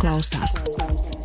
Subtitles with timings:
[0.00, 0.62] klausās.
[0.76, 1.15] klausās.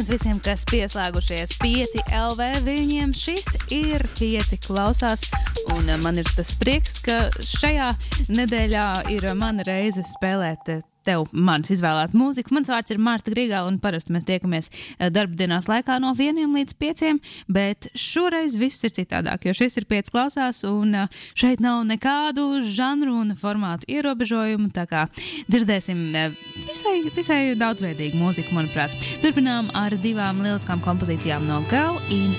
[0.00, 2.46] Sveiciens visiem, kas pieslēgušies 5 LV.
[2.64, 5.26] Viņiem šis ir 5 klausās,
[5.74, 7.90] un man ir tas prieks, ka šajā
[8.32, 10.72] nedēļā ir mana reize spēlēt
[11.10, 12.54] tev manas izvēlēta mūzika.
[12.54, 16.76] Mans vārds ir Marta Grigāla, un parasti mēs tiekamies eh, darbdienās laikā no vieniem līdz
[16.80, 17.20] pieciem,
[17.50, 22.62] bet šoreiz viss ir citādāk, jo šis ir pieci klausās, un eh, šeit nav nekādu
[22.66, 25.06] žanru un formātu ierobežojumu, tā kā
[25.50, 28.94] dzirdēsim eh, visai, visai daudzveidīgu mūziku, manuprāt.
[29.24, 32.34] Turpinām ar divām lieliskām kompozīcijām no Girl in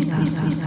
[0.00, 0.63] Pieci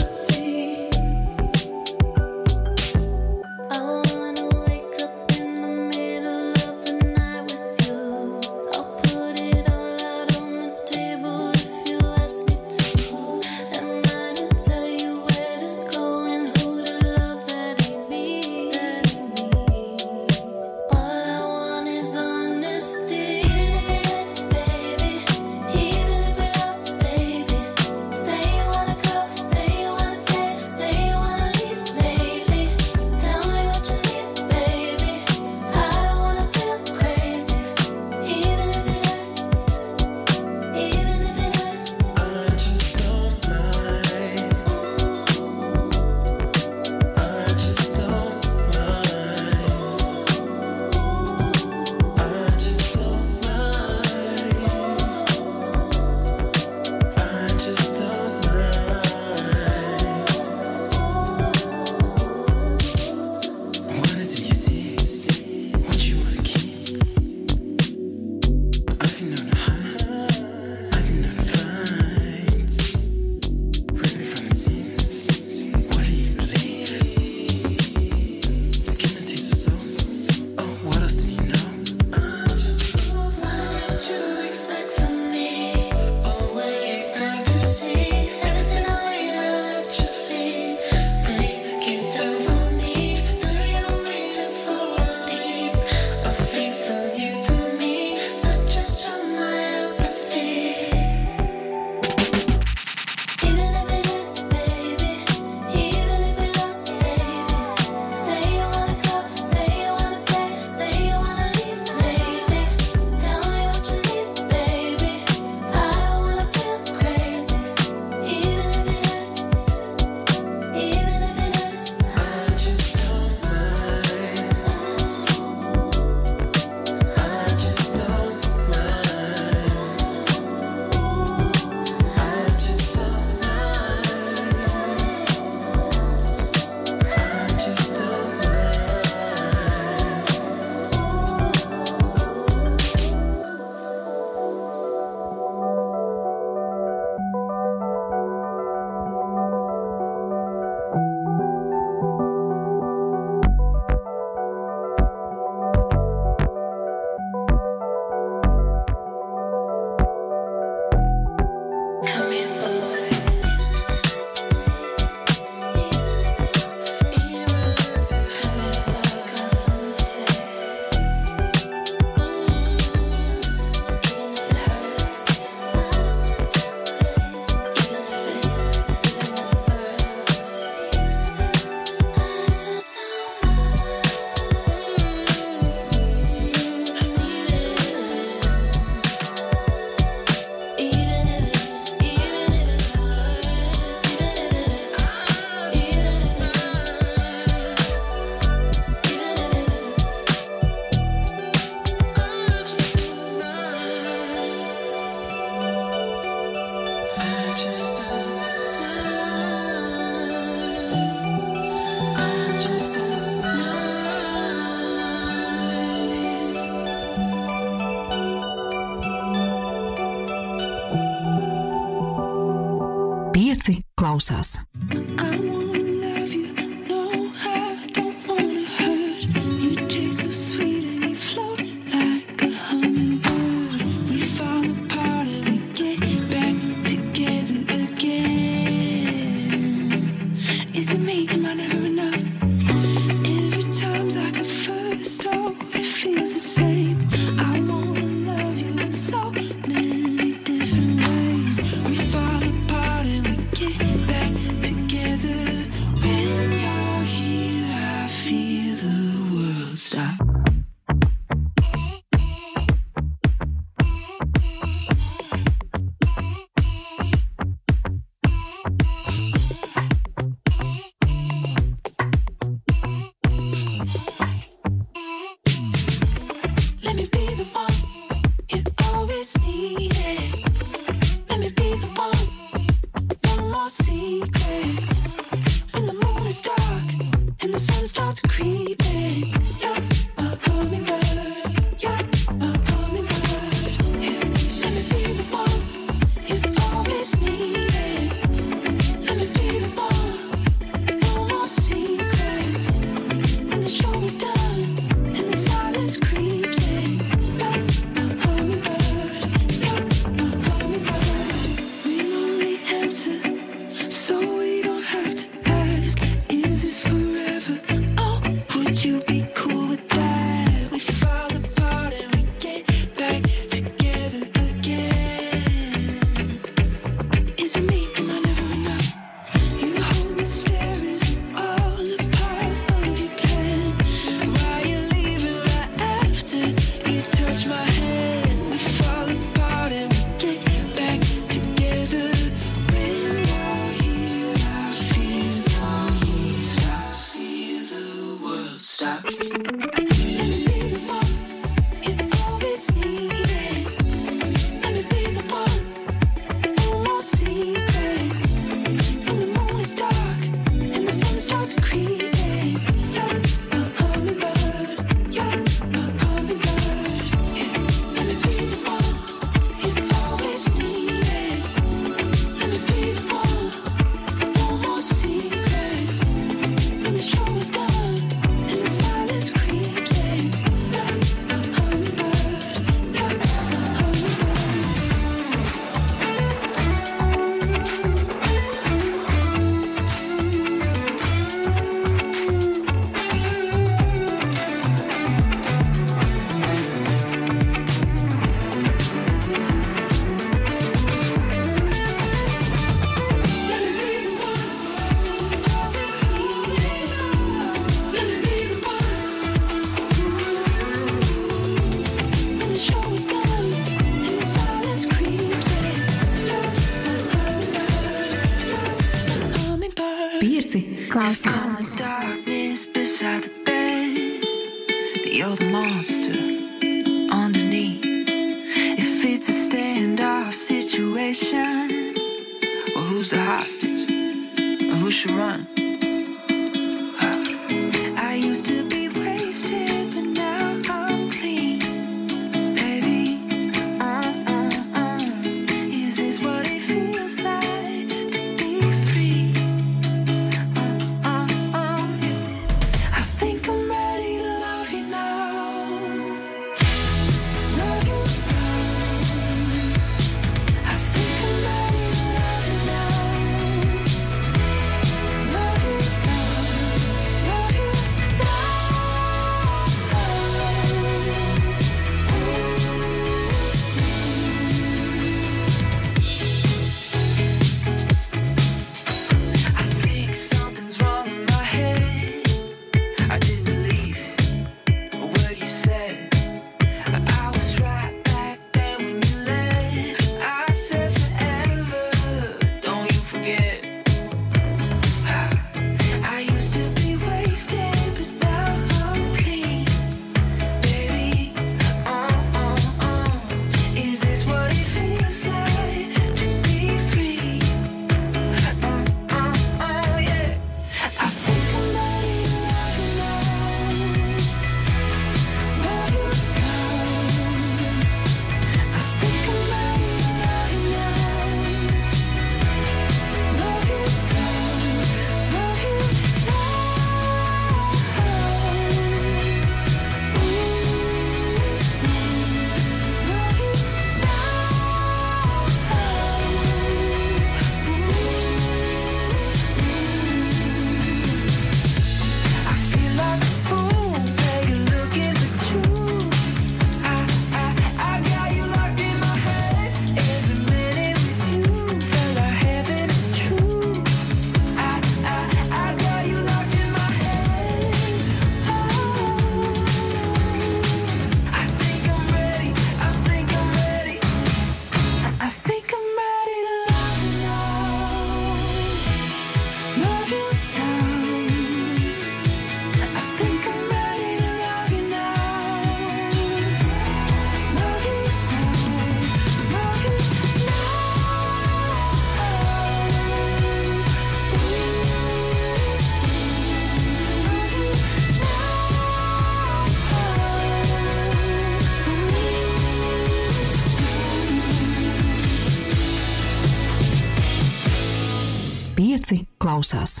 [599.60, 600.00] klausās.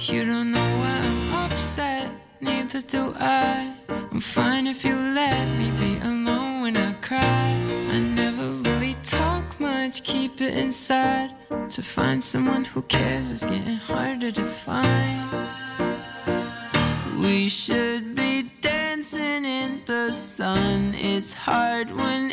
[0.00, 3.72] You don't know why I'm upset, neither do I.
[3.88, 7.54] I'm fine if you let me be alone when I cry.
[7.92, 11.30] I never really talk much, keep it inside.
[11.70, 15.19] To find someone who cares is getting harder to find.
[17.20, 20.94] We should be dancing in the sun.
[20.94, 22.32] It's hard when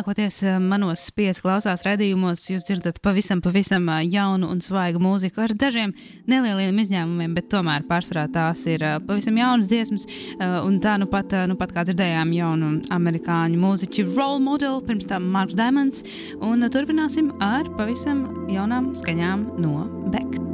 [0.00, 5.44] lielākoties eh, manos pieci klausās redzījumos, jūs dzirdat pavisam, pavisam eh, jaunu un svaigu mūziku
[5.44, 5.92] ar dažiem
[6.26, 10.06] nelieliem izņēmumiem, bet tomēr pārsvarā tās ir eh, pavisam jaunas dziesmas.
[10.40, 15.28] Un tā nu pat, nu pat kā dzirdējām, jaunu amerikāņu mūziķu role model, pirms tam
[15.34, 16.04] Marks Diamonds.
[16.40, 19.84] Un turpināsim ar pavisam jaunām skaņām no
[20.14, 20.49] Beck.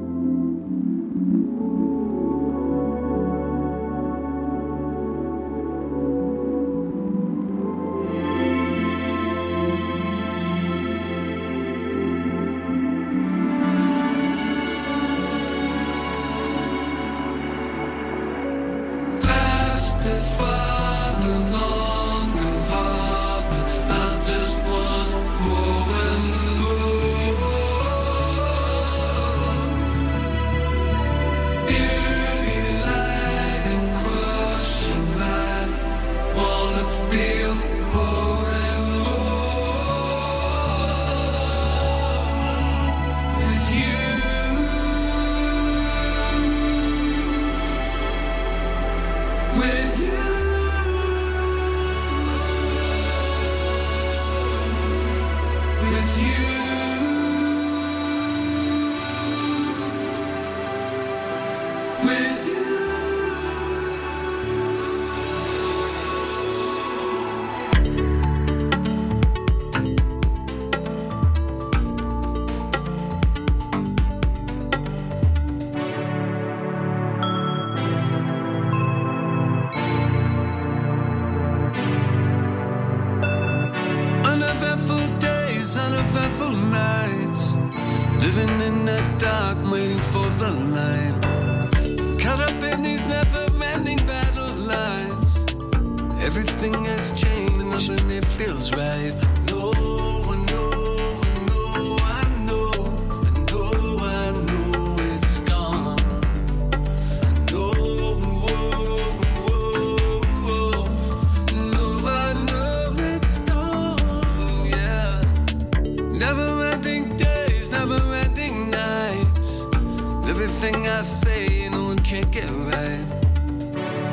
[122.39, 123.07] it right.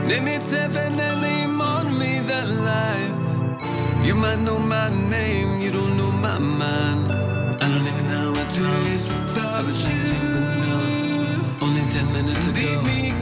[0.08, 4.06] Nehmit sevenelli on me that life.
[4.06, 7.12] You might know my name, you don't know my mind.
[7.62, 9.40] I don't even know what to do.
[9.40, 11.66] I was changing, but no.
[11.66, 12.60] Only ten minutes ago.
[12.60, 13.12] Leave me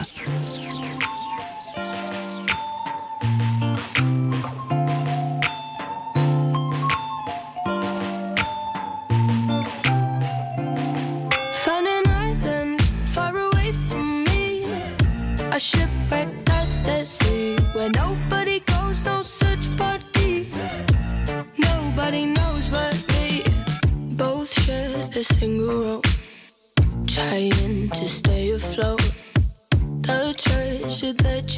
[0.00, 0.29] más.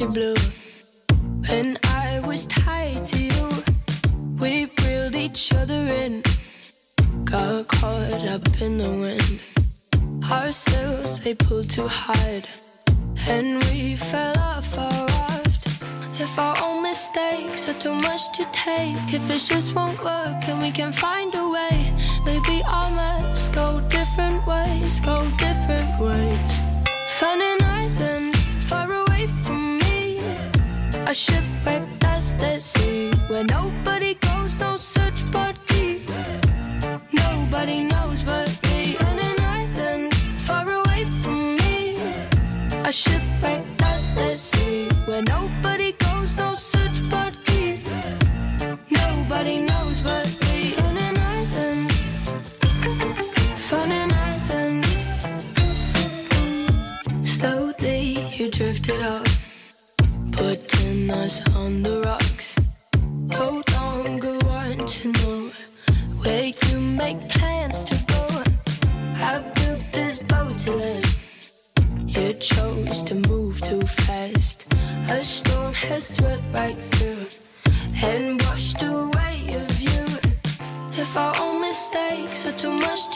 [0.05, 0.32] possible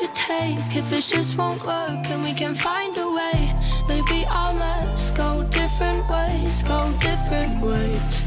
[0.07, 0.75] to take.
[0.75, 3.53] If it just won't work and we can find a way,
[3.87, 8.23] maybe our maps go different ways, go different ways.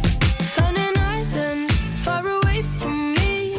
[0.55, 1.71] Found an island
[2.05, 3.55] far away from me,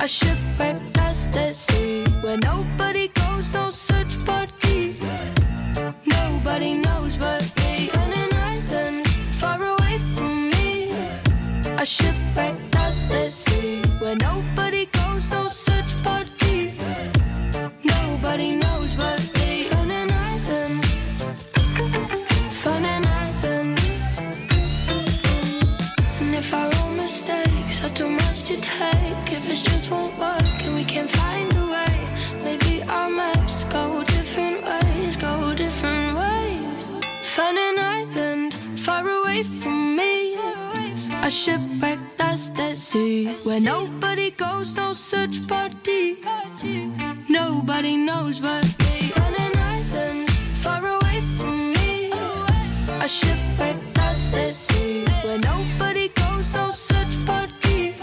[0.00, 4.48] a shipwreck lost at sea, where nobody goes, no search but.
[6.04, 7.86] Nobody knows but me.
[7.86, 9.06] Found an island
[9.40, 10.90] far away from me,
[11.76, 14.67] a shipwreck lost at sea, where nobody.
[44.68, 46.16] knows no such party.
[47.28, 49.12] Nobody knows but me.
[49.16, 50.30] On an island
[50.62, 52.10] far away from me,
[53.00, 55.04] a ship across the sea.
[55.24, 57.94] Where nobody goes, no such party.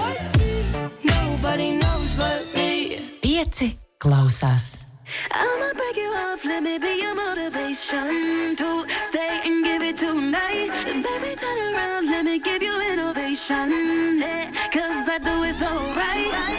[1.04, 3.20] Nobody knows but me.
[3.22, 4.86] Pieci klausās.
[5.32, 10.70] I'ma break you off, let me be your motivation to stay and give it tonight.
[10.86, 14.20] Baby, turn around, let me give you innovation.
[14.20, 16.55] Yeah, Cause I do it so right.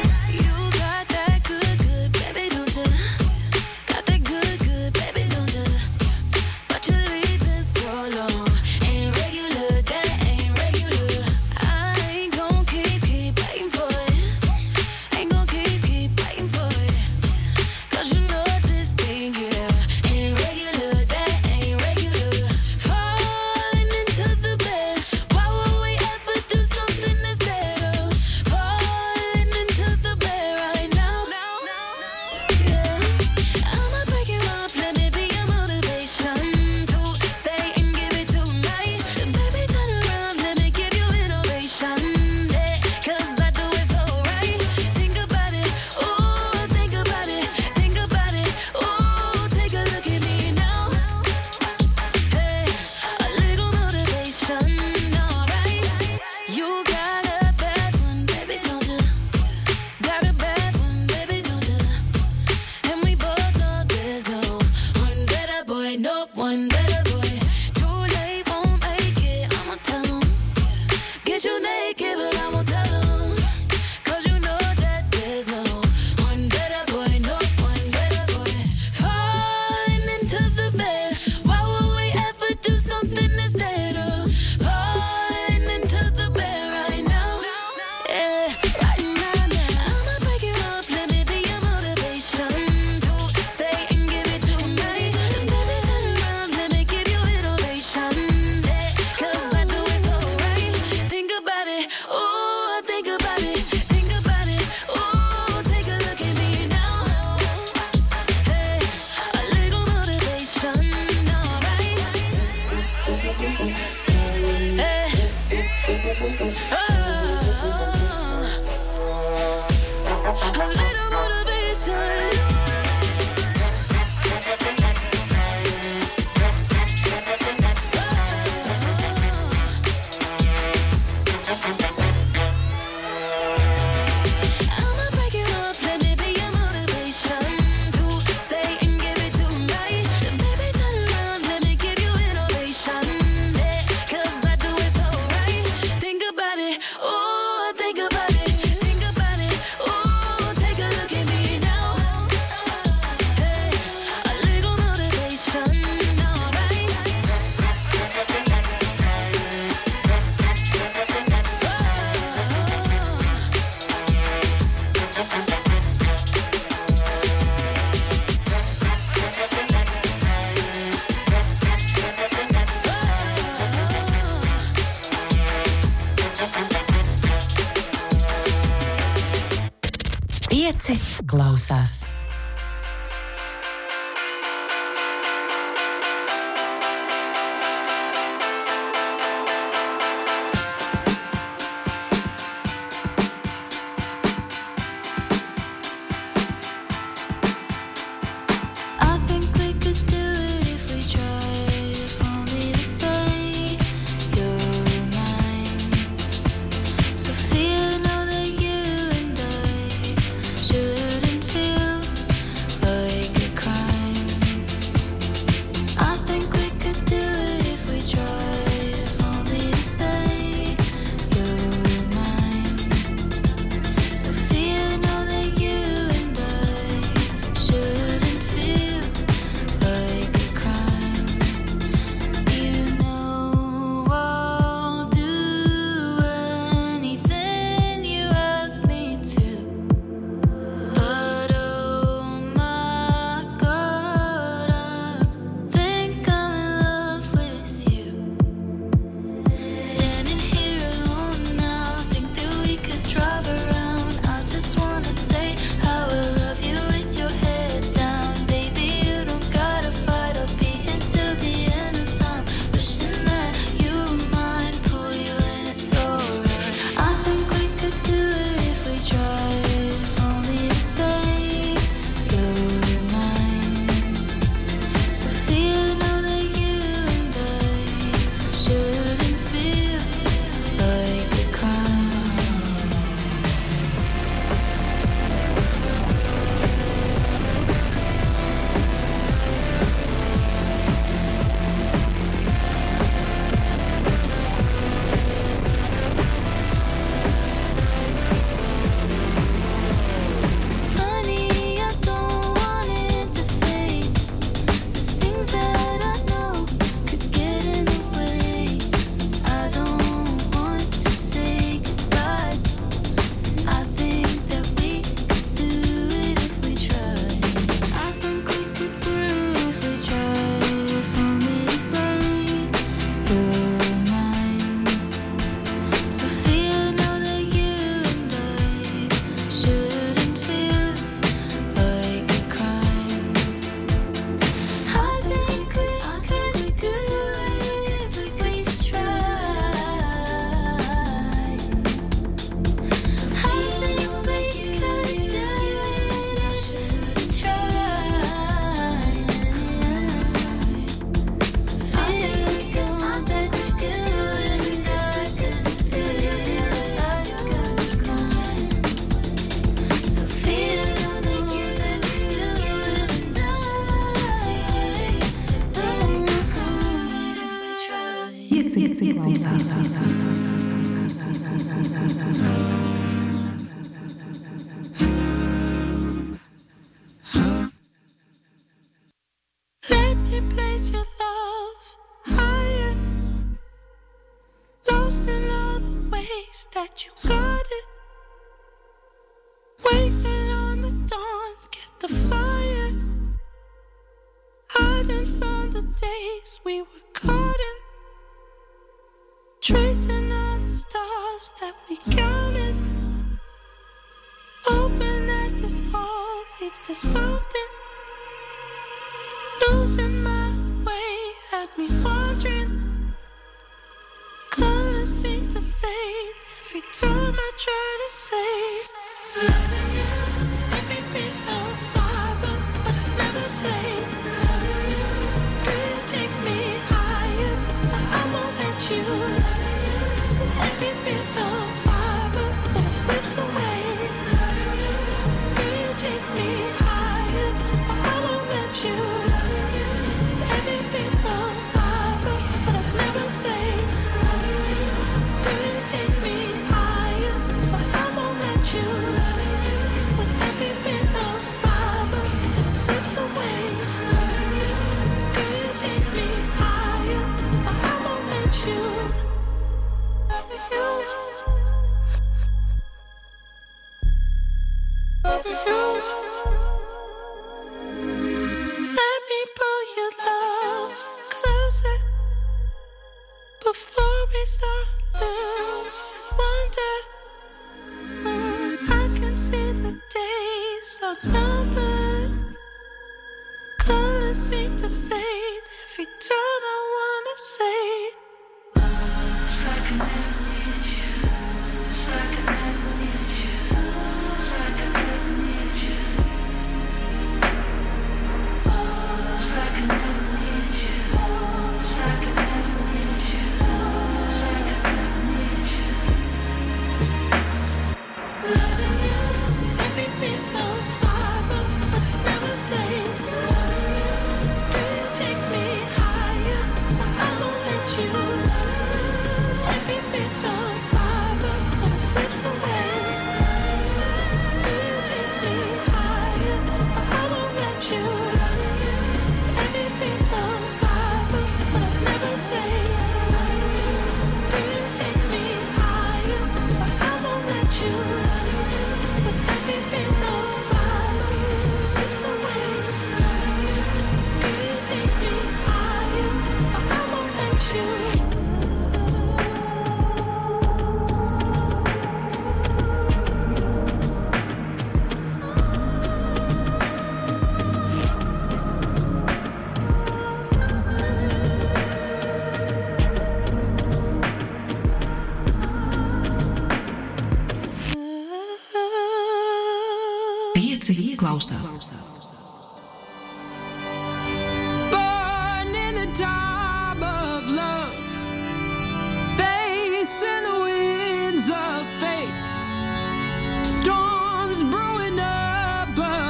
[369.55, 370.27] If we try.
[370.27, 370.36] Let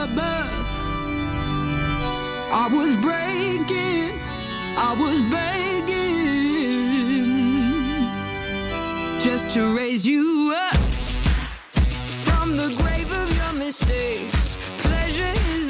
[0.07, 0.71] above.
[2.53, 4.19] I was breaking,
[4.77, 6.01] I was begging
[9.21, 10.77] just to raise you up
[12.25, 14.36] from the grave of your mistakes.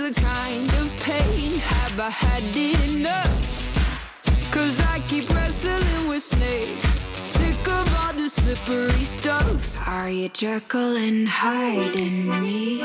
[0.06, 1.58] A kind of pain.
[1.58, 3.68] Have I had enough?
[4.52, 7.06] Cause I keep wrestling with snakes.
[7.22, 9.76] Sick of all the slippery stuff.
[9.88, 12.84] Are you Jekyll and Hyde in me?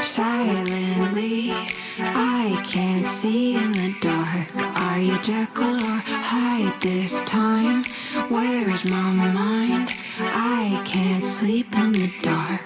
[0.00, 1.50] Silently,
[1.98, 4.76] I can't see in the dark.
[4.76, 6.00] Are you Jekyll or
[6.30, 7.82] Hyde this time?
[8.28, 9.90] Where's my mind?
[10.20, 12.59] I can't sleep in the dark.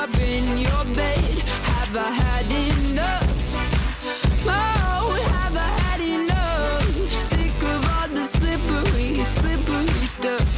[0.00, 1.38] Up in your bed.
[1.72, 3.32] Have I had enough?
[4.46, 7.10] Oh, have I had enough?
[7.10, 10.48] Sick of all the slippery, slippery stuff.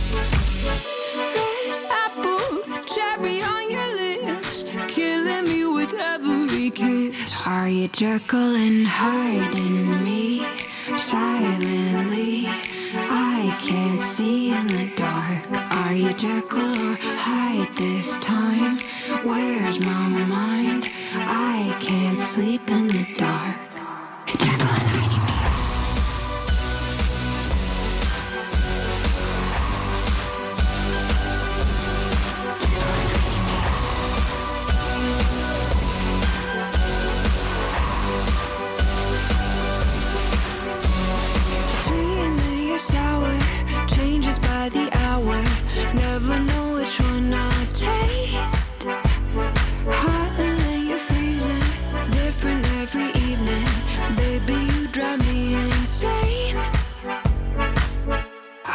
[1.34, 2.50] Red apple,
[2.94, 7.44] cherry on your lips, killing me with every kiss.
[7.44, 10.44] Are you Jekyll and Hyde in me?
[10.94, 12.44] Silently,
[12.96, 15.61] I can't see in the dark.
[15.92, 18.78] Are you Jekyll or Hyde this time?
[19.26, 20.88] Where's my mind?
[21.16, 23.58] I can't sleep in the dark.
[24.24, 24.81] Jekyll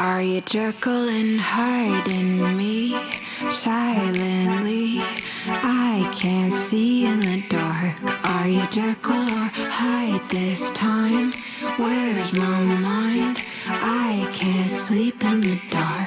[0.08, 1.38] Are you Jekyll and
[2.08, 2.98] in me?
[3.50, 5.02] Silently,
[5.50, 8.26] I can't see in the dark.
[8.26, 11.34] Are you Jekyll or Hyde this time?
[11.76, 13.44] Where's my mind?
[13.68, 16.07] I can't sleep in the dark.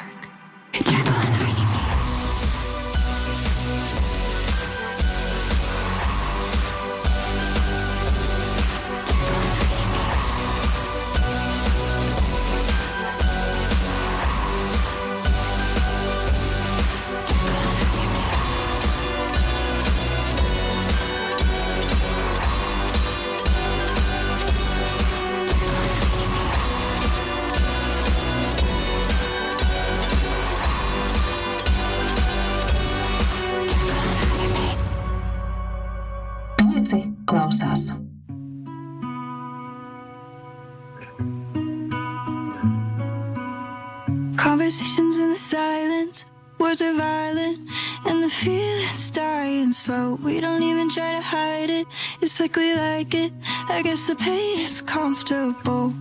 [46.71, 47.59] Words are violent
[48.07, 50.14] and the feeling's dying slow.
[50.23, 51.89] We don't even try to hide it.
[52.21, 53.33] It's like we like it.
[53.68, 55.93] I guess the pain is comfortable.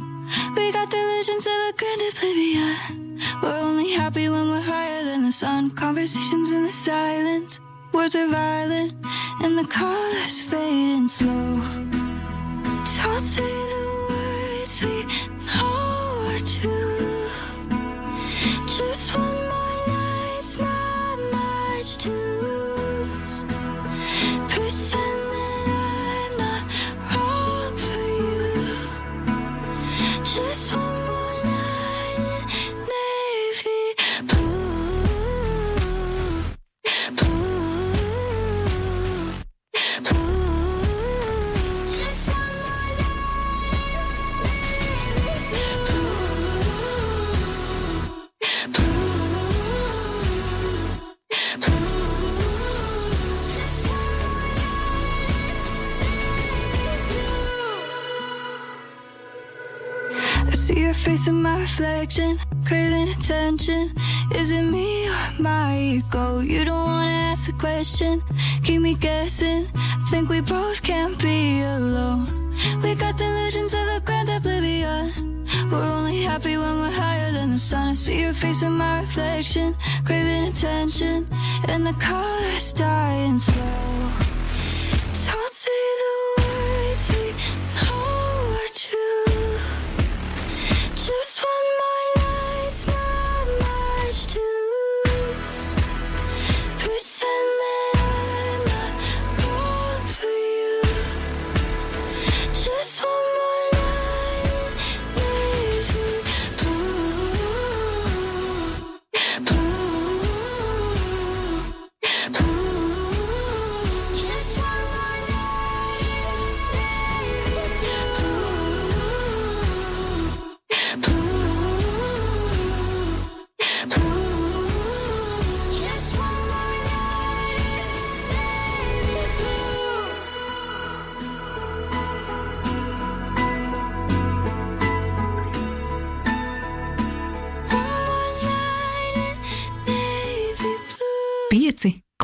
[0.55, 3.19] We got delusions of a grand oblivion.
[3.41, 5.71] We're only happy when we're higher than the sun.
[5.71, 7.59] Conversations in the silence.
[7.91, 8.93] Words are violent
[9.41, 11.63] and the colors fading slow.
[12.95, 13.41] Don't say
[13.73, 15.03] the words we
[15.47, 17.27] know are true.
[18.67, 19.28] Just one
[62.65, 63.93] craving attention.
[64.33, 66.39] Is it me or my ego?
[66.39, 68.23] You don't wanna ask the question,
[68.63, 69.67] keep me guessing.
[70.09, 72.55] Think we both can't be alone.
[72.81, 75.45] We got delusions of a grand oblivion.
[75.71, 77.89] We're only happy when we're higher than the sun.
[77.89, 81.27] I see your face in my reflection, craving attention,
[81.67, 83.98] and the colors dying slow.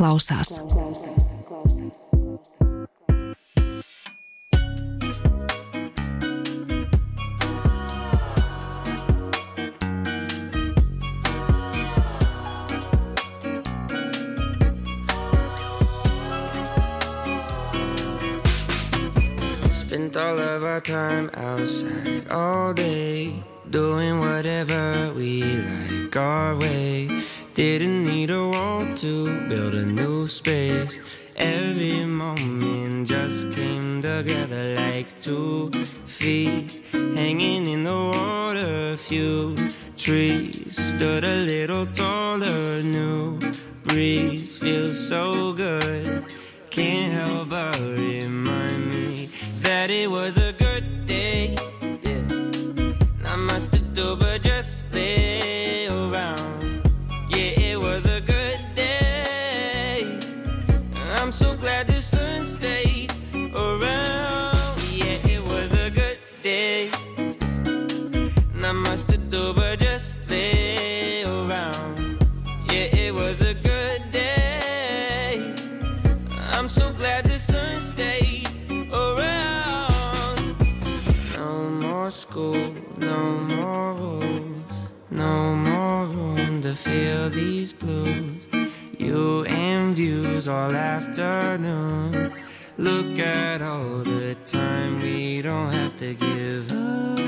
[0.05, 0.49] Klausās.
[19.73, 23.33] Spent all of our time outside all day,
[23.71, 27.09] doing whatever we like our way.
[27.55, 27.94] Didn't
[28.95, 30.99] to build a new space.
[31.35, 35.69] Every moment just came together like two
[36.05, 38.93] feet hanging in the water.
[38.93, 39.55] A few
[39.97, 42.81] trees stood a little taller.
[42.83, 43.39] New
[43.83, 46.33] breeze feels so good.
[46.69, 48.34] Can't help but remind
[87.29, 88.43] these blues.
[88.97, 92.33] You and views all afternoon.
[92.77, 97.19] Look at all the time we don't have to give up.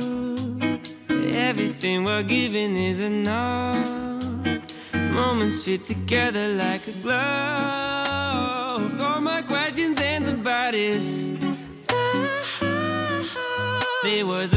[1.10, 3.76] Everything we're giving is enough.
[4.94, 9.02] Moments fit together like a glove.
[9.02, 11.32] All my questions and about this.
[14.04, 14.57] It was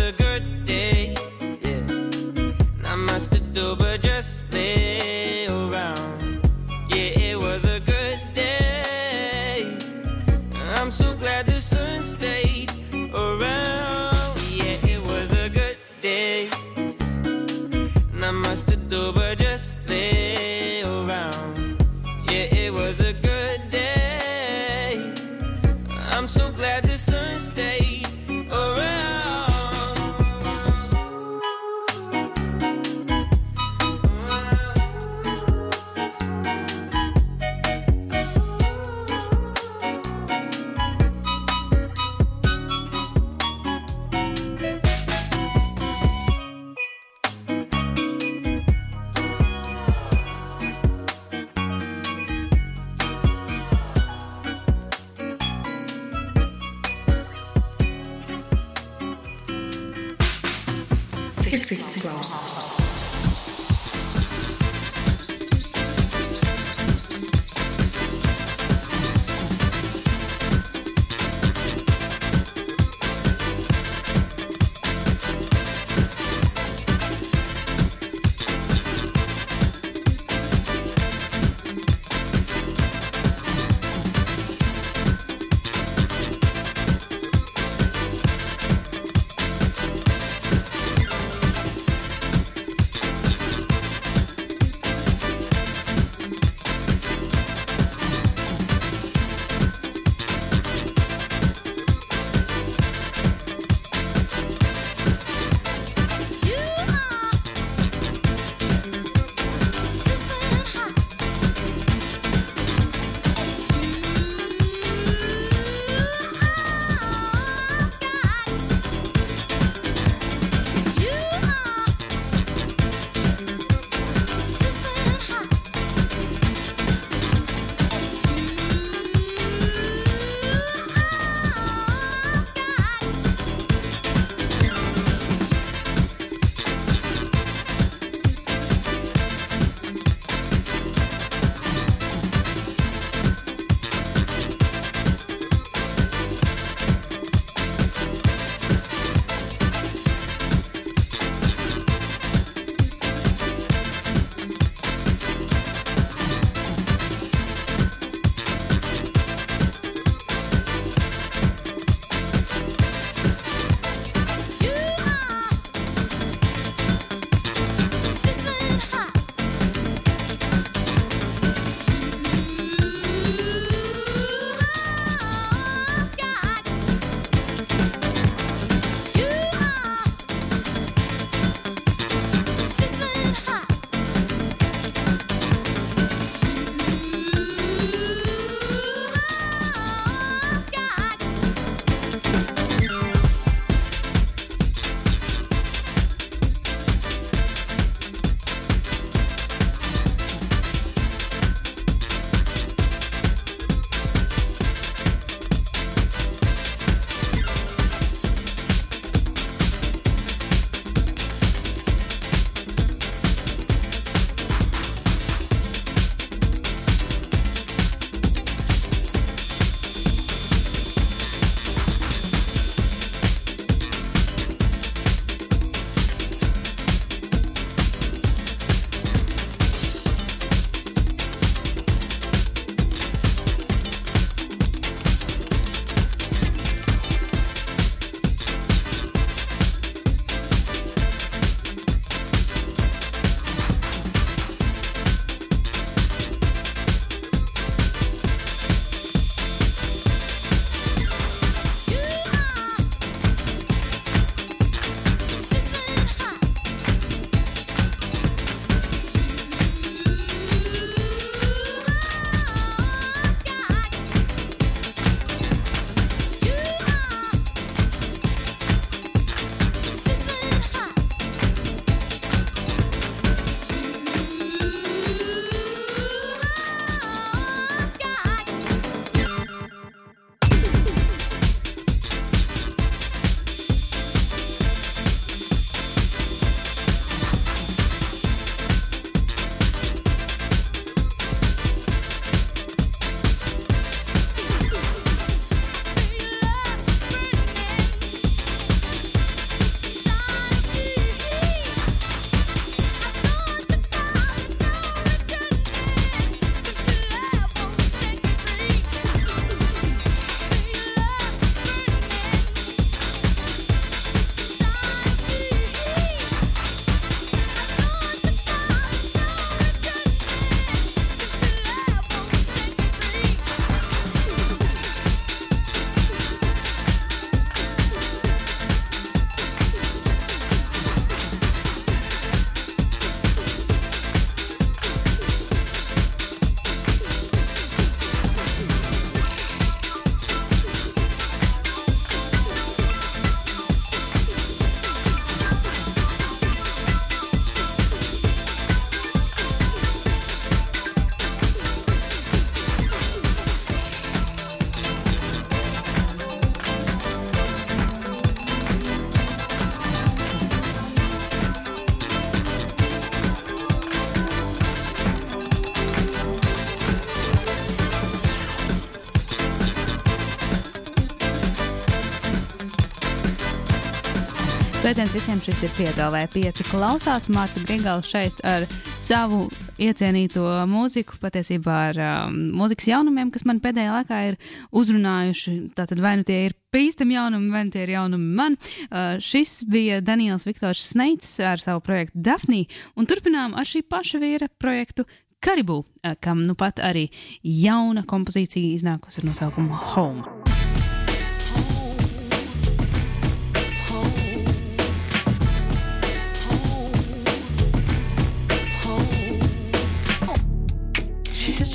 [374.91, 377.29] Sveiciens visiem, šis ir piedāvē pieci klausās.
[377.31, 378.65] Mārta Grigāla šeit ar
[378.99, 379.45] savu
[379.79, 384.41] iecienīto mūziku, patiesībā ar um, mūzikas jaunumiem, kas man pēdējā laikā ir
[384.75, 385.55] uzrunājuši.
[385.79, 388.59] Tātad vai nu tie ir pīstam jaunumi, vai nu tie ir jaunumi man.
[388.89, 392.65] Uh, šis bija Daniels Viktors Sneits ar savu projektu Dafnī,
[392.99, 395.07] un turpinām ar šī paša vīra projektu
[395.39, 397.07] Karibū, uh, kam nu pat arī
[397.47, 400.40] jauna kompozīcija iznākusi ar nosaukumu Home.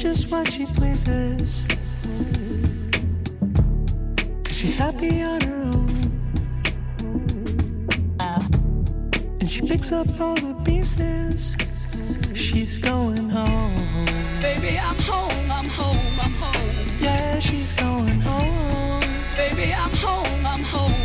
[0.05, 1.65] just what she pleases.
[4.43, 5.89] Cause she's happy on her own.
[8.19, 8.47] Uh.
[9.39, 11.57] And she picks up all the pieces.
[12.35, 14.05] She's going home.
[14.41, 16.87] Baby, I'm home, I'm home, I'm home.
[16.99, 19.01] Yeah, she's going home.
[19.35, 21.04] Baby, I'm home, I'm home.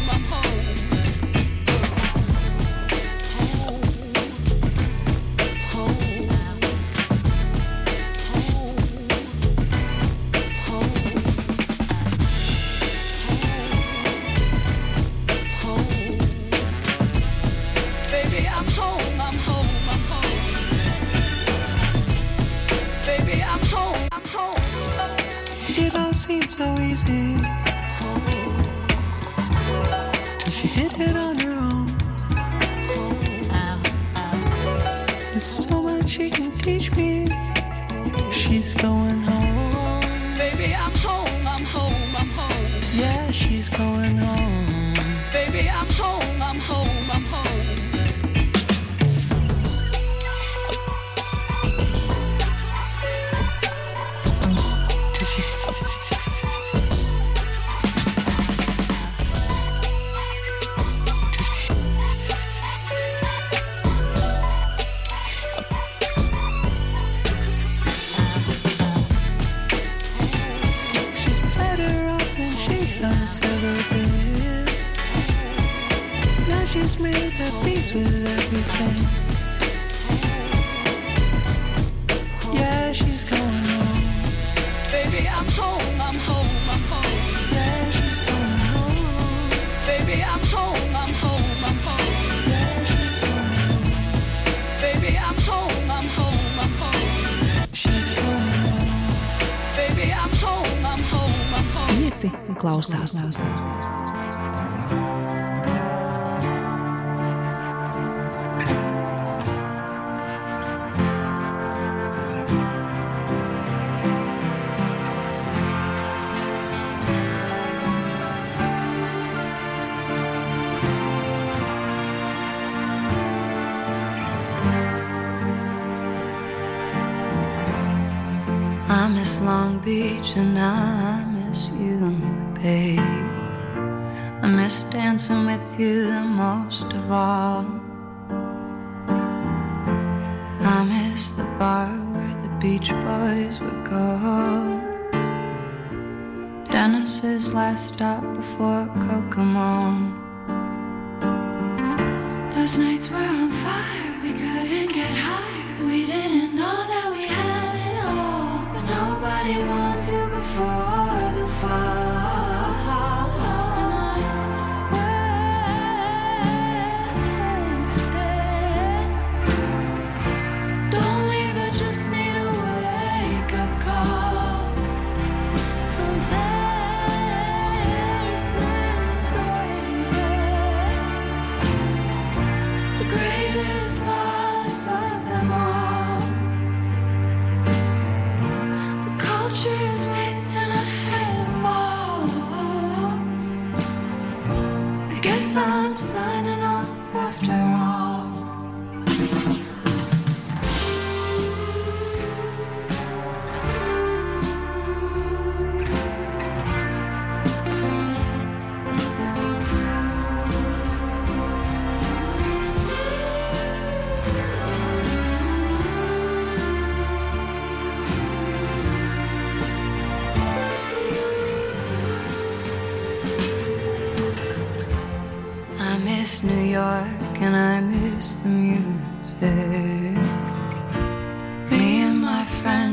[130.20, 131.09] 尘埃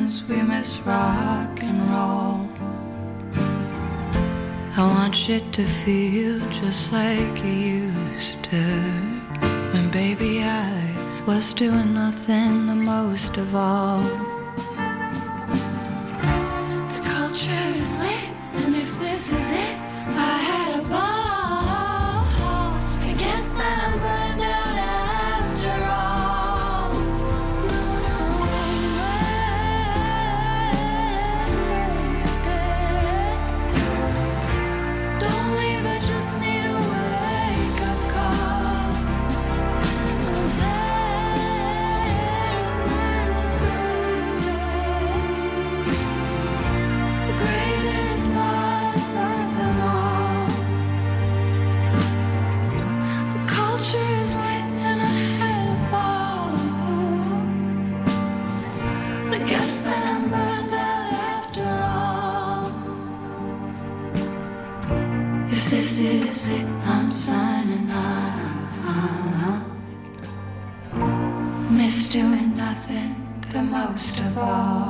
[0.08, 2.48] we miss rock and roll.
[4.78, 8.64] I want you to feel just like you used to.
[9.74, 10.72] When baby, I
[11.28, 14.02] was doing nothing the most of all.
[16.94, 18.32] The culture is late,
[18.64, 19.47] and if this is
[73.98, 74.87] most of all.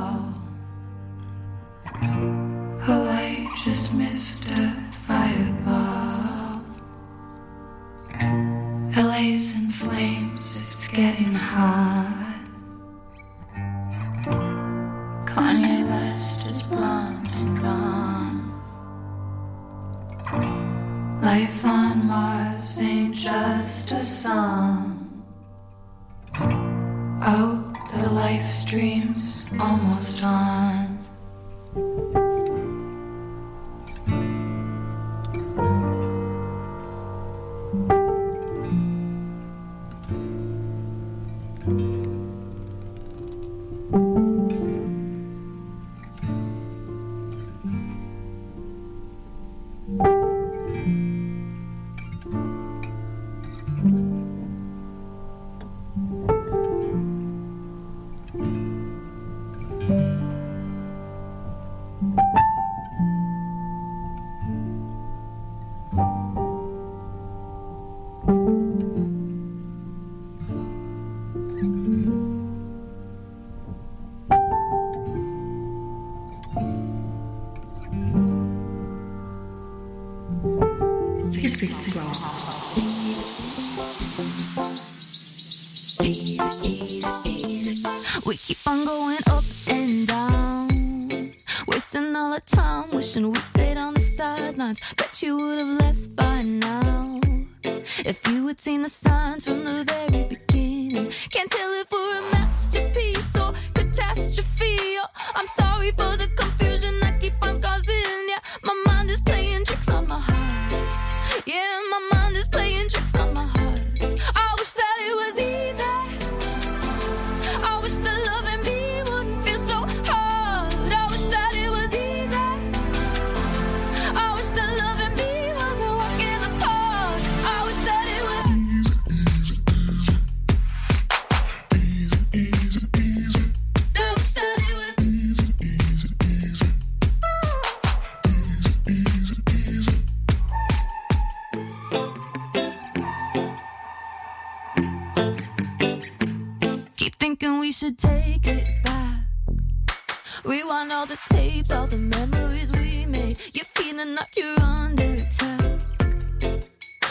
[150.44, 153.38] Rewind all the tapes, all the memories we made.
[153.52, 155.80] You're feeling like you're under attack.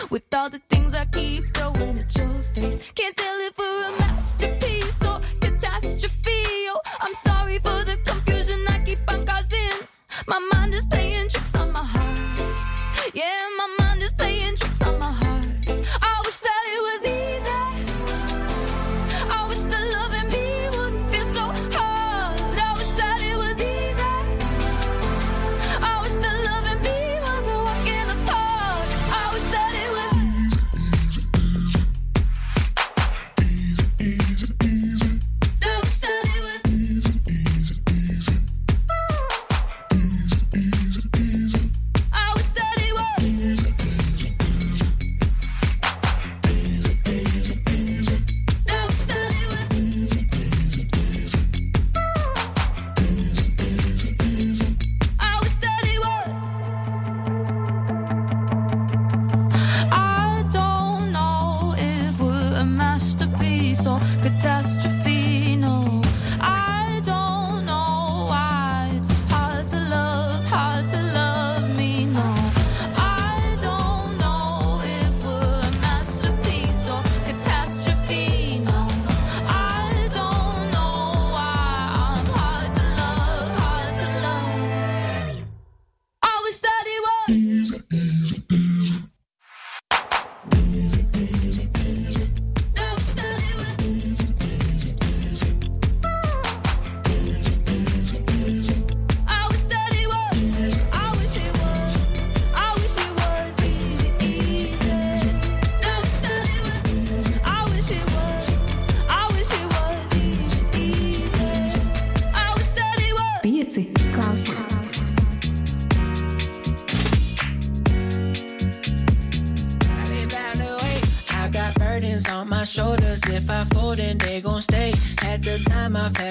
[0.10, 2.92] With all the things I keep throwing at your face.
[2.96, 6.70] Can't tell if we're a masterpiece or catastrophe.
[6.70, 9.88] Oh, I'm sorry for the confusion I keep on causing.
[10.28, 13.14] My mind is playing tricks on my heart.
[13.14, 14.77] Yeah, my mind is playing tricks.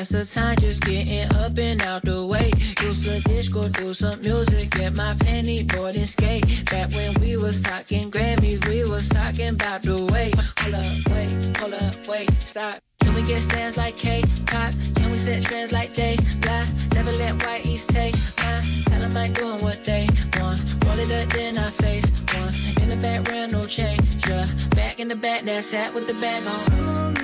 [0.07, 2.51] Pass the time, just getting up and out the way.
[2.83, 6.45] Use a dish, go do some music, get my penny board and skate.
[6.71, 10.33] Back when we was talking Grammys, we was talking about the way.
[10.61, 12.79] Hold up, wait, hold up, wait, stop.
[13.01, 14.73] Can we get stands like K-pop?
[14.97, 16.67] Can we set trends like they lie?
[16.95, 18.63] Never let white East take mine.
[18.87, 20.07] Tell them I ain't doing what they
[20.39, 20.61] want.
[20.85, 22.55] Roll it up, then I face one.
[22.83, 24.01] In the background, no change.
[24.29, 24.47] Yeah.
[24.71, 27.16] Back in the back, that's sat with the bag on.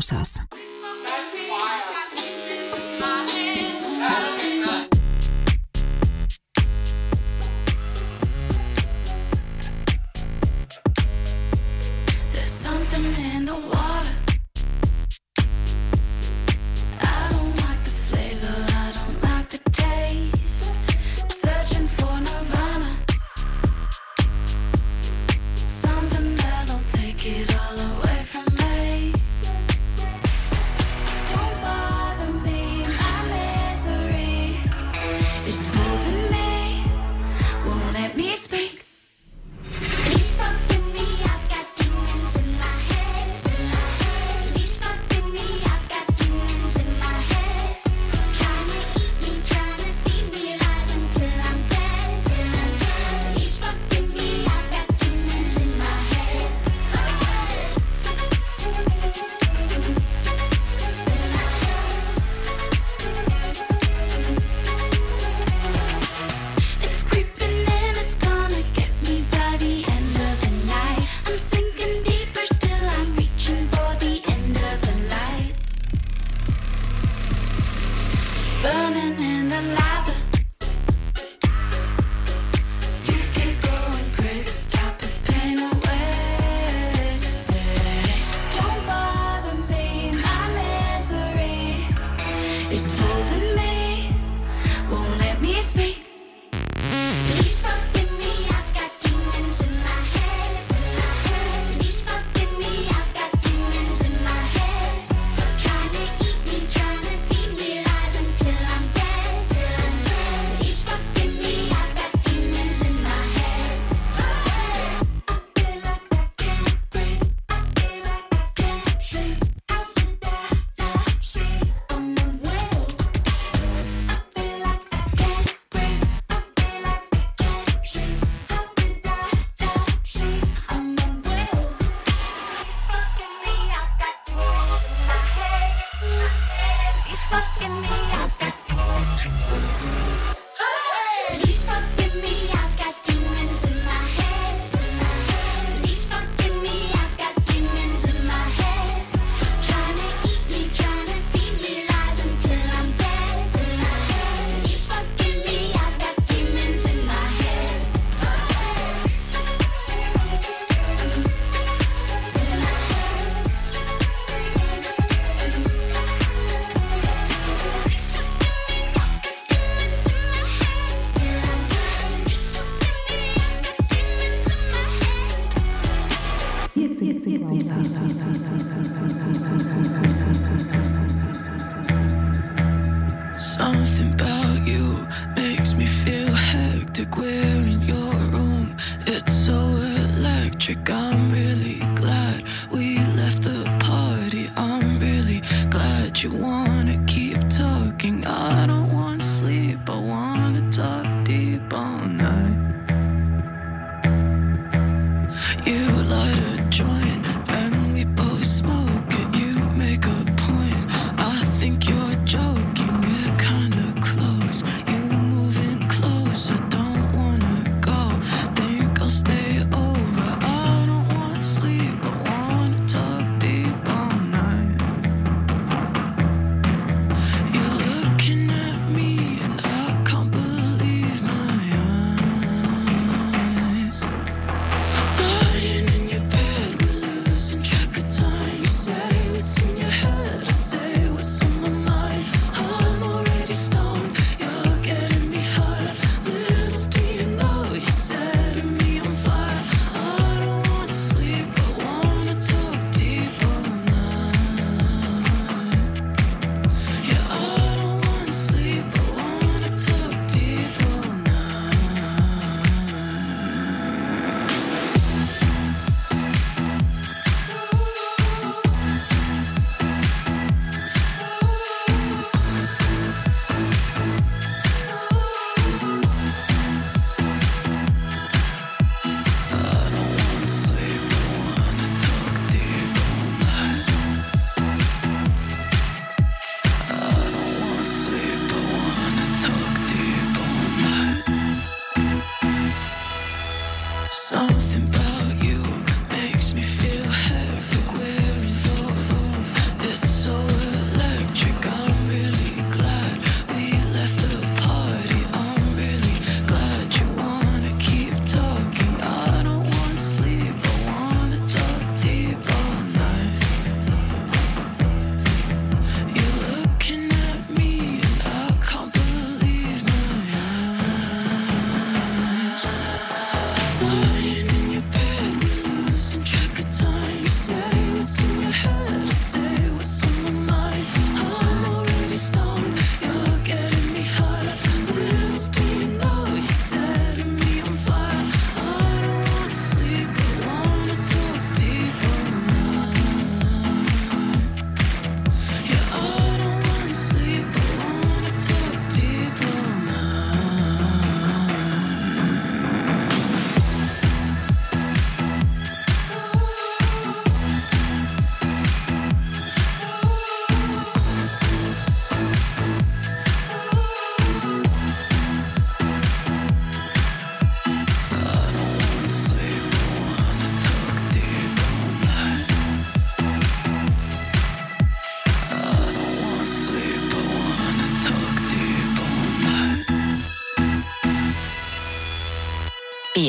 [0.00, 0.39] Pieci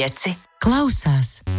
[0.01, 0.33] 5.
[0.57, 1.50] Klausās!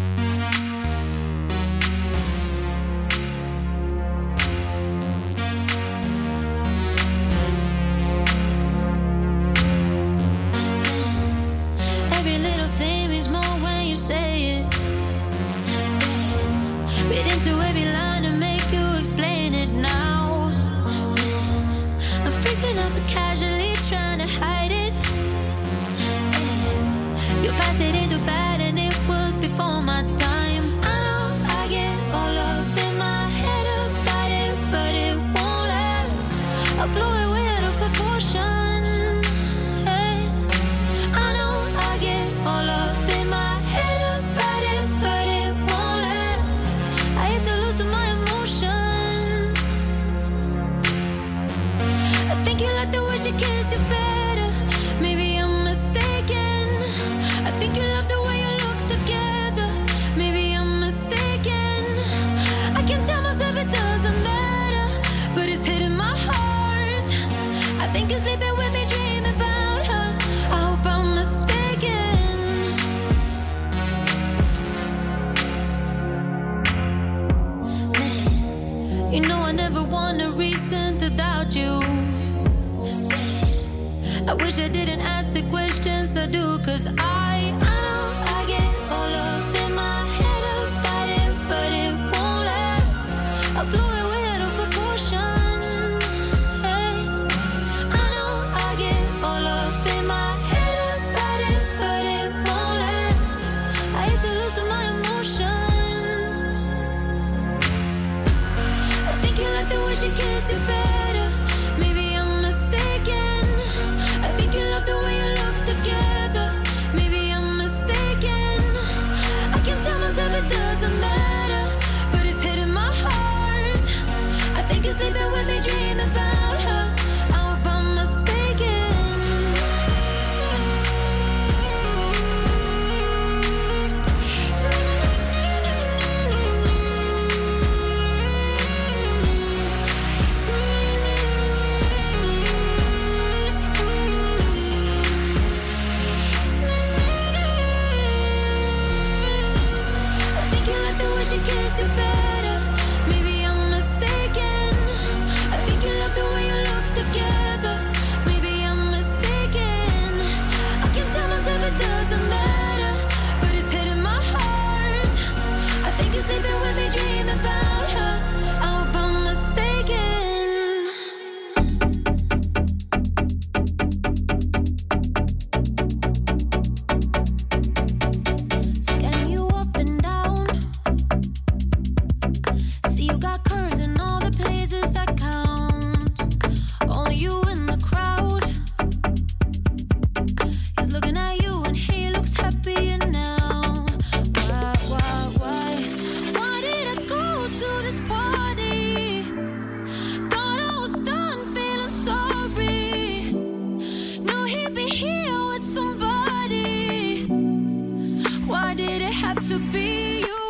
[208.75, 210.42] Did it have to be you?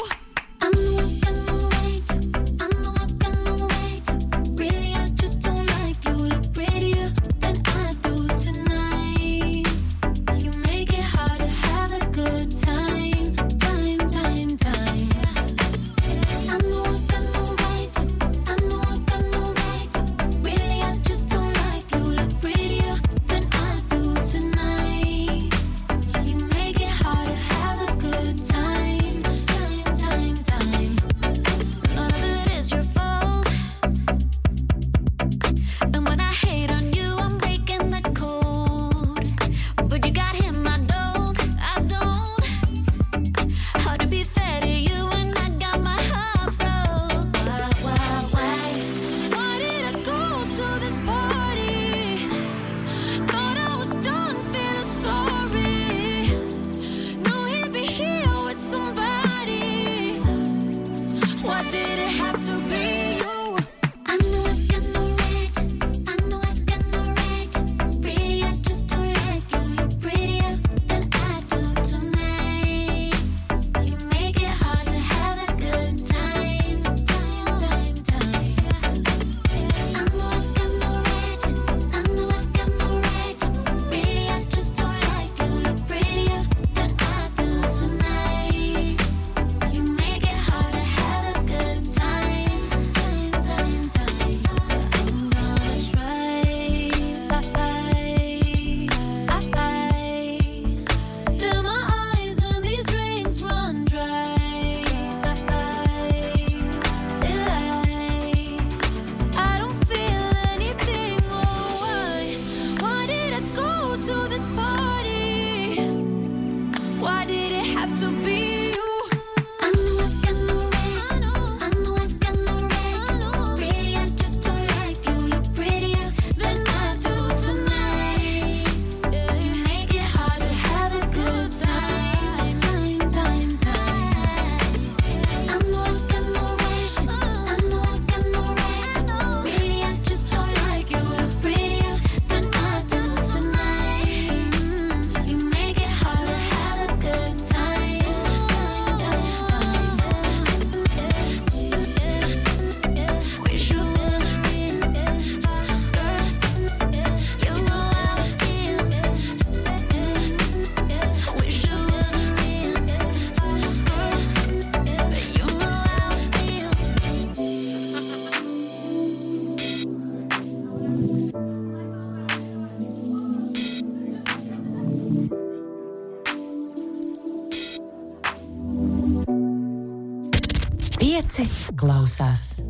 [181.82, 182.62] Pieci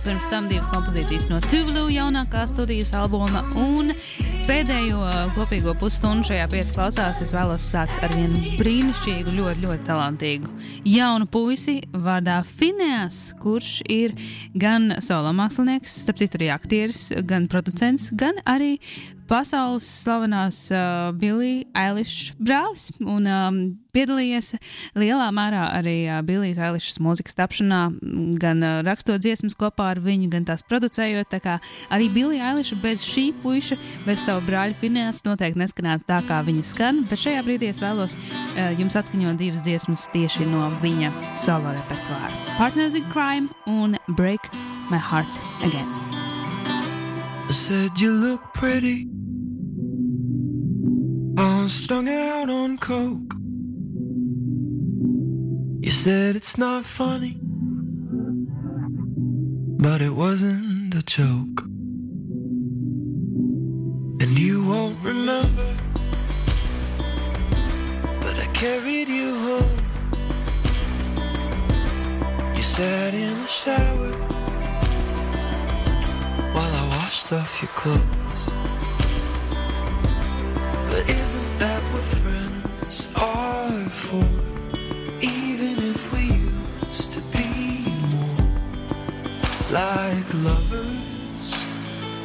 [0.00, 3.92] Pirms tam divas kompozīcijas no Tuvlu jaunākā studijas albuma un
[4.46, 7.20] pēdējo uh, kopīgo pusstundu šajā piecā klausās.
[7.20, 10.48] Es vēlos sākt ar vienu brīnišķīgu, ļoti, ļoti talantīgu
[10.88, 14.16] jaunu puisi vārdā Fineas, kurš ir
[14.56, 18.76] gan solo mākslinieks, starp citu arī aktieris, gan producents, gan arī
[19.30, 23.58] pasaules slavenās uh, Billy Eilish brālis un um,
[23.94, 24.56] piedalījies
[24.98, 27.82] lielā mērā arī uh, Billy Eilish mūzikas tapšanā,
[28.42, 31.30] gan uh, rakstot dziesmas kopā ar viņu, gan tās producējot.
[31.30, 31.58] Tā kā
[31.94, 36.66] arī Billy Eilish bez šī puiša, bez savu brāļa Finēs noteikti neskanētu tā, kā viņa
[36.66, 41.74] skan, bet šajā brīdī es vēlos uh, jums atskaņot divas dziesmas tieši no viņa solo
[41.78, 42.34] repertuāra.
[42.58, 44.50] Partners in Crime un Break
[44.90, 45.86] My Heart Again.
[47.50, 49.19] I said you look pretty.
[51.38, 53.34] All strung out on coke.
[55.82, 57.38] You said it's not funny,
[59.78, 61.62] but it wasn't a joke.
[64.22, 65.76] And you won't remember,
[68.22, 69.80] but I carried you home.
[72.54, 74.12] You sat in the shower
[76.54, 78.48] while I washed off your clothes.
[80.90, 84.26] But isn't that what friends are for?
[85.22, 86.22] Even if we
[86.82, 88.44] used to be more
[89.70, 91.46] like lovers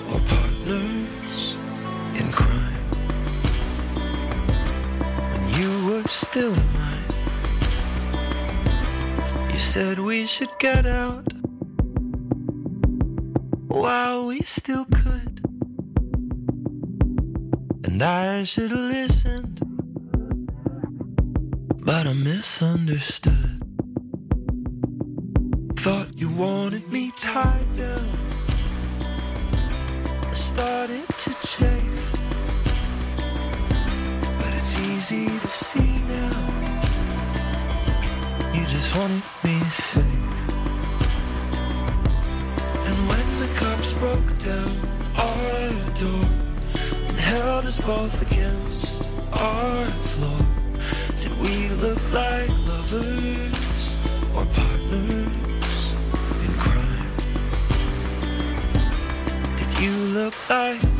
[0.09, 1.55] or partners
[2.19, 2.89] in crime.
[5.31, 7.11] When you were still mine,
[9.51, 11.31] you said we should get out
[13.67, 15.34] while we still could.
[17.95, 19.61] And I should have listened,
[21.85, 23.61] but I misunderstood.
[25.77, 28.09] Thought you wanted me tied down.
[30.23, 32.11] I started to chafe,
[34.39, 36.35] but it's easy to see now.
[38.53, 40.41] You just wanted me safe.
[42.87, 44.75] And when the cops broke down
[45.15, 46.44] our door
[47.25, 50.39] held us both against our floor,
[51.17, 53.97] did we look like lovers
[54.35, 55.77] or partners
[56.45, 57.11] in crime?
[59.57, 60.94] Did you look like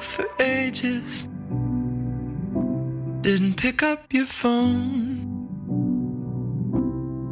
[0.00, 1.28] for ages.
[3.22, 5.24] Didn't pick up your phone.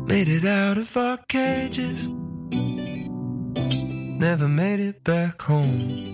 [0.07, 2.09] Made it out of our cages.
[4.19, 6.13] Never made it back home.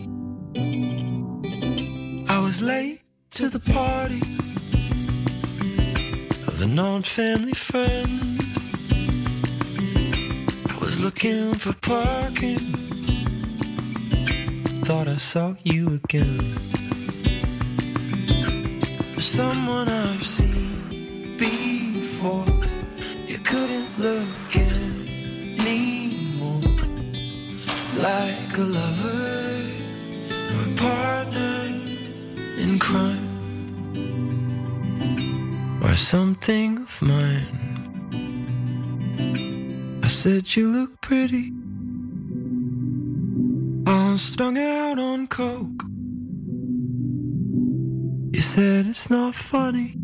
[2.28, 3.02] I was late
[3.32, 4.20] to the party
[6.48, 8.40] of a non family friend.
[10.68, 12.79] I was looking for parking.
[14.90, 16.58] Thought I saw you again.
[19.20, 22.44] Someone I've seen before.
[23.24, 24.56] You couldn't look
[25.62, 26.60] anymore
[28.02, 29.70] like a lover
[30.54, 31.68] or a partner
[32.58, 33.28] in crime
[35.84, 37.46] or something of mine.
[40.02, 41.52] I said you look pretty,
[43.90, 45.82] all strung out on coke.
[48.32, 49.94] You said it's not funny,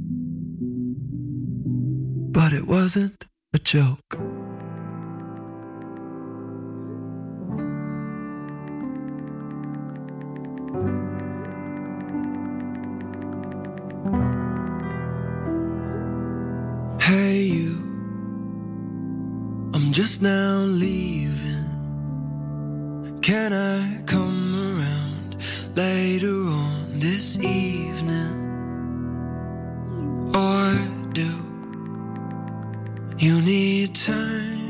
[2.32, 4.18] but it wasn't a joke.
[17.00, 17.76] Hey, you,
[19.74, 21.26] I'm just now leaving.
[23.27, 25.36] Can I come around
[25.74, 28.36] later on this evening?
[30.32, 30.70] Or
[31.12, 31.28] do
[33.19, 34.62] you need time?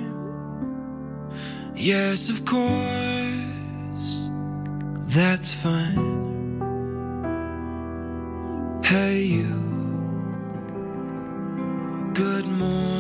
[1.75, 4.31] Yes, of course,
[5.15, 6.17] that's fine.
[8.83, 9.53] Hey, you.
[12.15, 12.96] Good morning.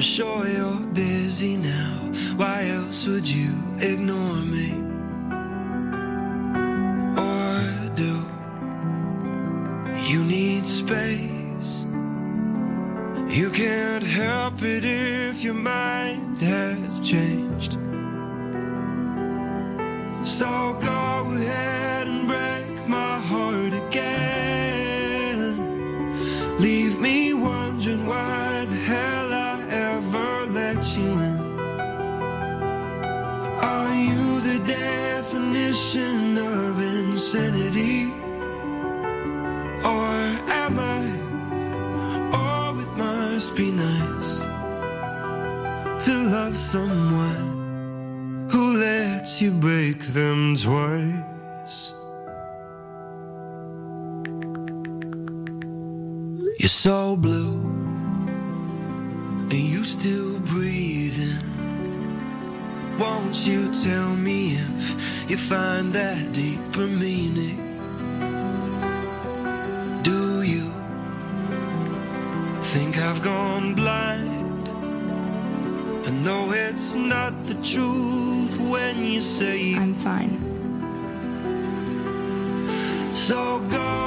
[0.00, 2.10] I'm sure you're busy now.
[2.36, 4.72] Why else would you ignore me?
[7.20, 8.24] Or do
[10.10, 11.84] you need space?
[13.28, 17.49] You can't help it if your mind has changed.
[46.00, 51.92] To love someone who lets you break them twice.
[56.58, 57.60] You're so blue,
[59.50, 61.44] and you still breathing.
[62.98, 67.69] Won't you tell me if you find that deeper meaning?
[76.90, 80.42] It's not the truth when you say I'm fine.
[83.12, 83.99] So go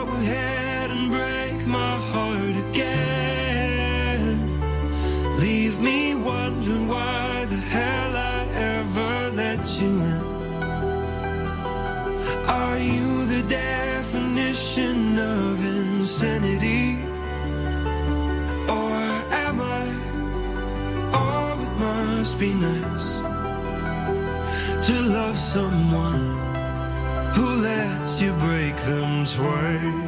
[22.33, 23.17] must be nice
[24.87, 26.35] to love someone
[27.35, 30.02] who lets you break them twice.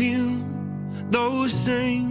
[0.00, 2.09] Perfume, those same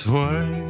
[0.00, 0.69] twice?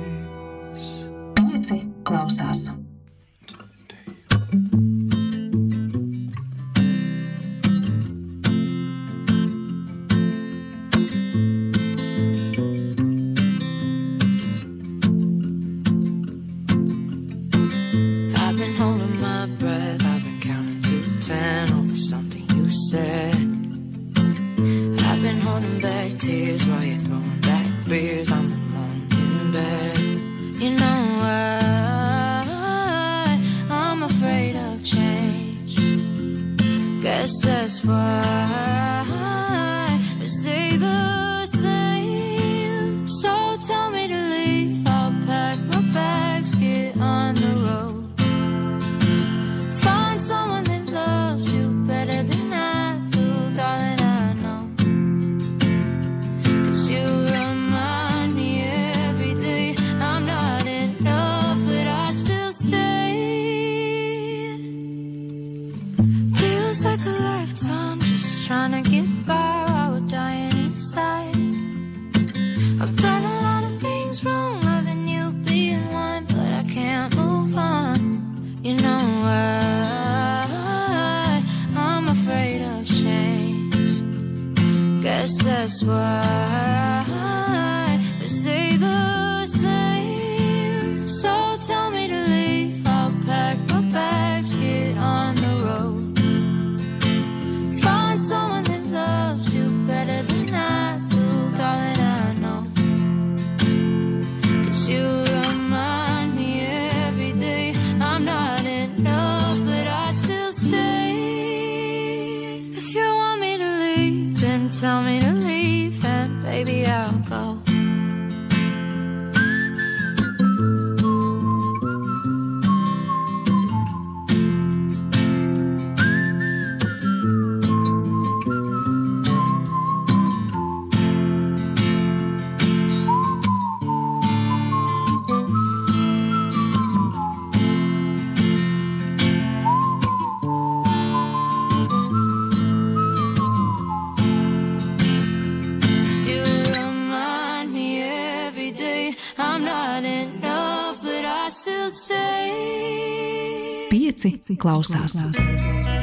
[154.60, 155.16] klausās.
[155.16, 155.99] klausās.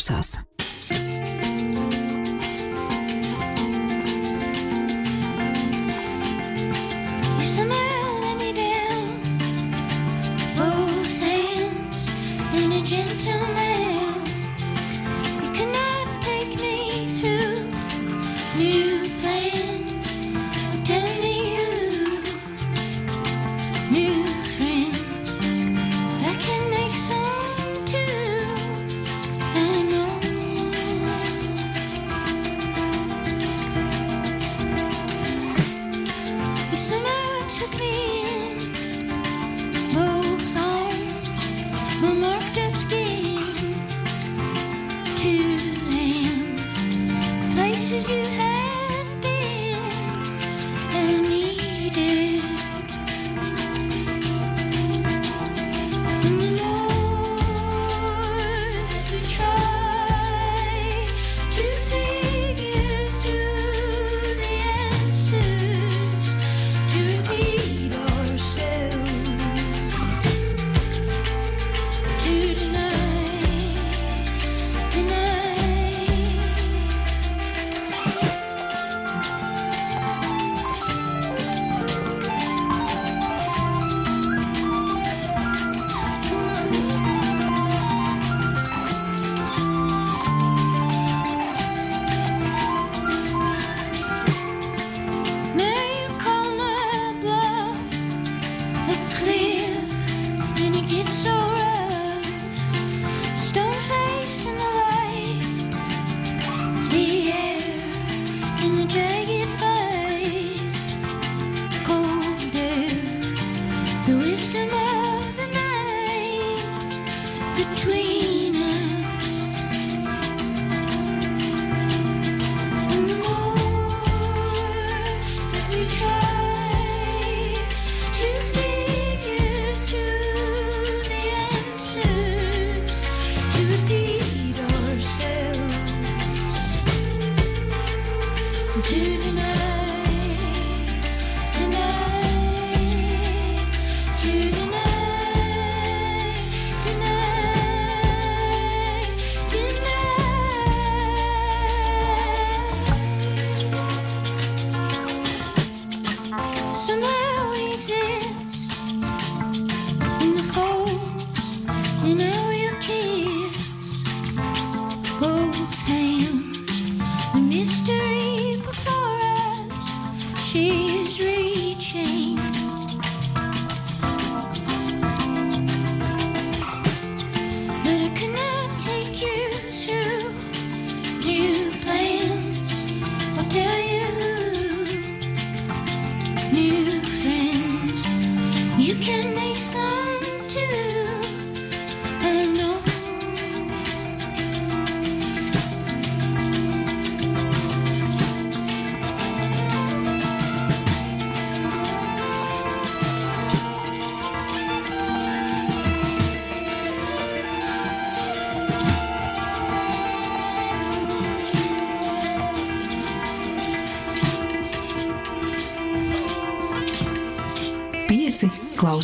[0.00, 0.49] Pieci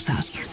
[0.06, 0.45] klausās.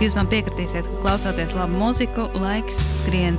[0.00, 3.34] Ka jūs man piekritīsiet, ka klausoties labu mūziku, laiks skrien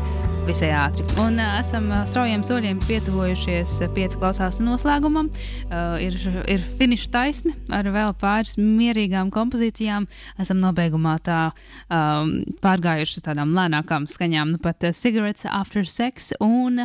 [0.45, 1.01] visai ātri.
[1.17, 5.31] Un uh, esam uh, straujiem soļiem pietuvojušies uh, pieci klausās noslēgumam.
[5.33, 10.05] Uh, ir, ir finiša taisni ar vēl pāris mierīgām kompozīcijām.
[10.41, 16.29] Esam nobeigumā tā um, pārgājuši uz tādām lēnākām skaņām, nu pat uh, Cigarettes After Sex.
[16.45, 16.83] Un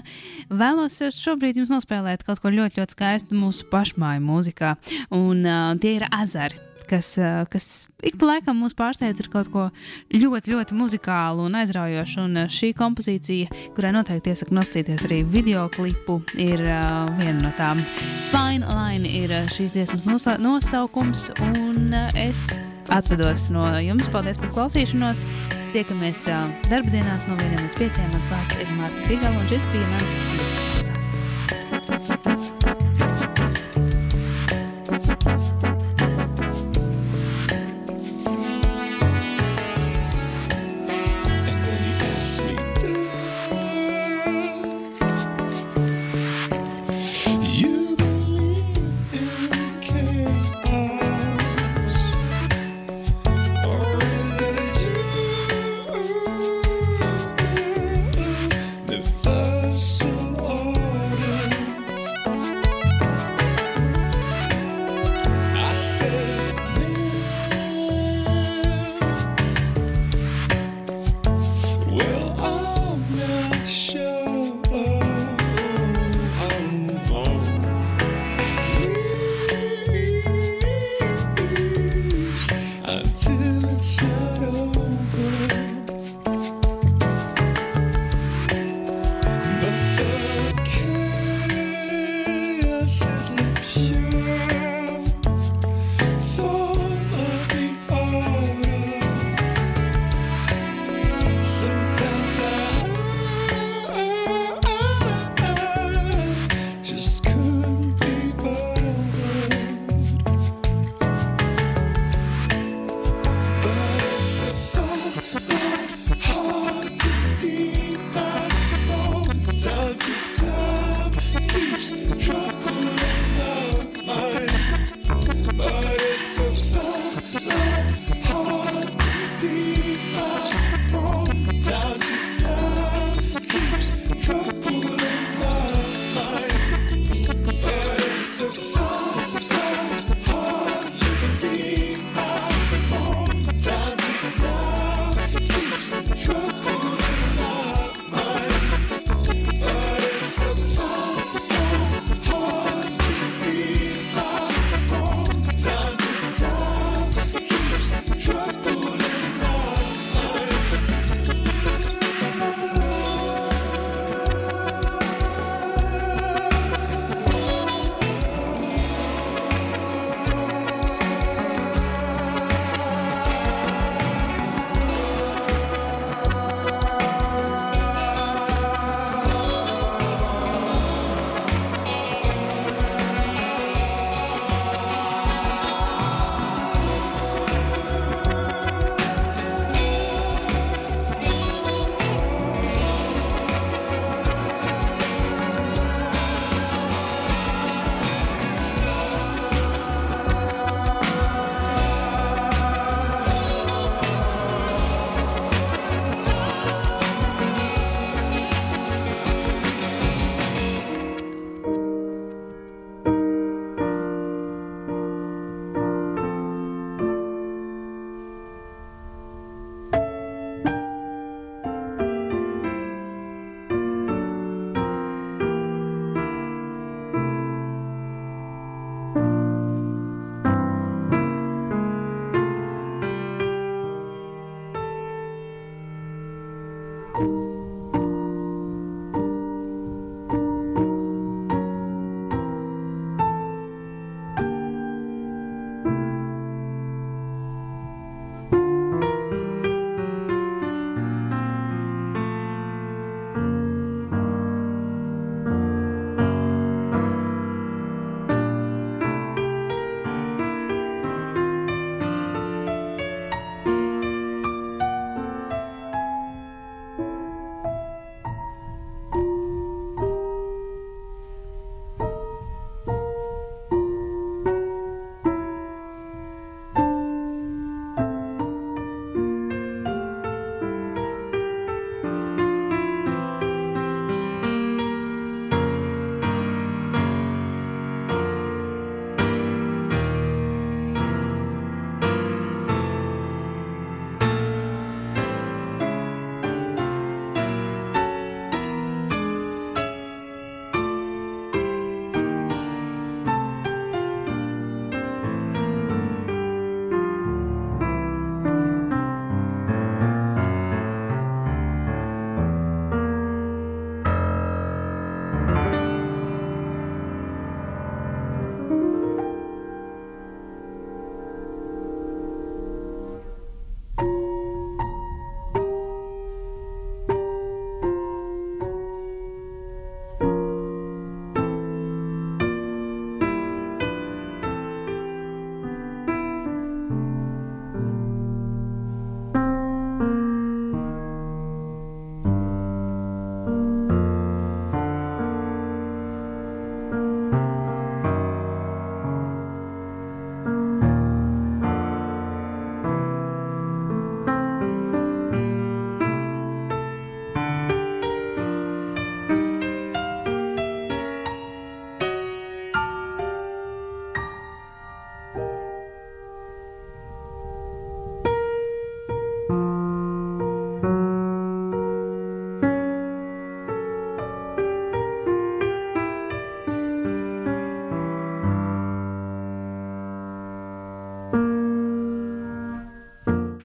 [0.48, 4.78] vēlos uh, šobrīd jums nospēlēt kaut ko ļoti, ļoti skaistu mūsu pašmāju mūzikā.
[5.12, 9.50] Un uh, tie ir ezeri kas, eh, kas ik pa laikam mūs pārsteidz ar kaut
[9.52, 9.64] ko
[10.14, 12.24] ļoti, ļoti muzikālu un aizraujošu.
[12.26, 17.52] Un eh, šī kompozīcija, kurai noteikti iesaka nostīties arī video klipu, ir uh, viena no
[17.58, 17.80] tām.
[18.30, 22.46] Fine Line ir šīs dziesmas nosa nosaukums, un uh, es
[22.92, 24.08] atvados no jums.
[24.14, 25.24] Paldies par klausīšanos!
[25.74, 28.04] Tiekamies uh, darbdienās no 1 līdz 5.
[28.14, 30.66] Mans vārds ir Mārta Krigala, un šis bija mans piecas.
[32.26, 32.55] And